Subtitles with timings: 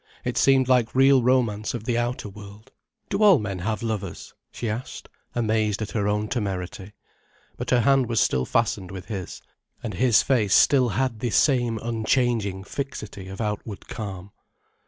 [0.25, 2.71] It seemed like real romance of the outer world.
[3.11, 6.93] "Do all men have lovers?" she asked, amazed at her own temerity.
[7.55, 9.43] But her hand was still fastened with his,
[9.83, 14.31] and his face still had the same unchanging fixity of outward calm.